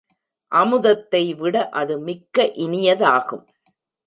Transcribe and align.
அமுதத்தைவிட 0.51 1.69
அது 1.71 1.99
மிக்க 1.99 2.45
இனியதாகும். 2.57 3.45